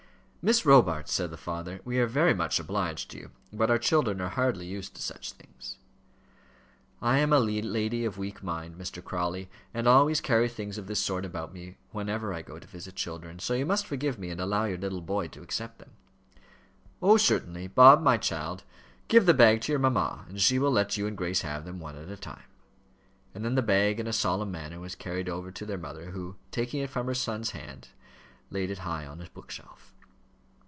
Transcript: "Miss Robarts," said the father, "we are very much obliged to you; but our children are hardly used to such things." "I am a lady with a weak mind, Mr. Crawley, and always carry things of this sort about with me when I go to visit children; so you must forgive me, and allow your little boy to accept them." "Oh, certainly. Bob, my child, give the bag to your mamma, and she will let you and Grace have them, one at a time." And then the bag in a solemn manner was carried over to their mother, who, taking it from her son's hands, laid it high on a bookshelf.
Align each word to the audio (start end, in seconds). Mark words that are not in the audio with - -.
"Miss 0.43 0.65
Robarts," 0.65 1.13
said 1.13 1.29
the 1.29 1.37
father, 1.37 1.81
"we 1.85 1.99
are 1.99 2.07
very 2.07 2.33
much 2.33 2.59
obliged 2.59 3.11
to 3.11 3.17
you; 3.19 3.29
but 3.53 3.69
our 3.69 3.77
children 3.77 4.19
are 4.19 4.29
hardly 4.29 4.65
used 4.65 4.95
to 4.95 5.01
such 5.03 5.33
things." 5.33 5.77
"I 6.99 7.19
am 7.19 7.31
a 7.31 7.37
lady 7.39 8.07
with 8.07 8.17
a 8.17 8.19
weak 8.19 8.41
mind, 8.41 8.75
Mr. 8.75 9.03
Crawley, 9.03 9.51
and 9.71 9.85
always 9.87 10.19
carry 10.19 10.49
things 10.49 10.79
of 10.79 10.87
this 10.87 10.99
sort 10.99 11.25
about 11.25 11.49
with 11.49 11.53
me 11.61 11.77
when 11.91 12.09
I 12.09 12.41
go 12.41 12.57
to 12.57 12.65
visit 12.67 12.95
children; 12.95 13.37
so 13.37 13.53
you 13.53 13.67
must 13.67 13.85
forgive 13.85 14.17
me, 14.17 14.31
and 14.31 14.41
allow 14.41 14.65
your 14.65 14.79
little 14.79 15.01
boy 15.01 15.27
to 15.27 15.43
accept 15.43 15.77
them." 15.77 15.91
"Oh, 17.03 17.17
certainly. 17.17 17.67
Bob, 17.67 18.01
my 18.01 18.17
child, 18.17 18.63
give 19.07 19.27
the 19.27 19.35
bag 19.35 19.61
to 19.61 19.71
your 19.71 19.77
mamma, 19.79 20.25
and 20.27 20.41
she 20.41 20.57
will 20.57 20.71
let 20.71 20.97
you 20.97 21.05
and 21.05 21.15
Grace 21.15 21.41
have 21.41 21.65
them, 21.65 21.79
one 21.79 21.95
at 21.95 22.09
a 22.09 22.17
time." 22.17 22.49
And 23.35 23.45
then 23.45 23.53
the 23.53 23.61
bag 23.61 23.99
in 23.99 24.07
a 24.07 24.11
solemn 24.11 24.49
manner 24.49 24.79
was 24.79 24.95
carried 24.95 25.29
over 25.29 25.51
to 25.51 25.65
their 25.67 25.77
mother, 25.77 26.09
who, 26.09 26.35
taking 26.49 26.81
it 26.81 26.89
from 26.89 27.05
her 27.05 27.13
son's 27.13 27.51
hands, 27.51 27.89
laid 28.49 28.71
it 28.71 28.79
high 28.79 29.05
on 29.05 29.21
a 29.21 29.29
bookshelf. 29.29 29.89